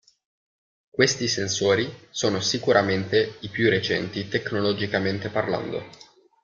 [0.89, 5.87] Questi sensori sono sicuramente i più recenti tecnologicamente parlando.